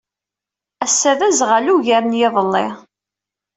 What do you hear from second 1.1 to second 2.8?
d aẓɣal ugar n yiḍelli.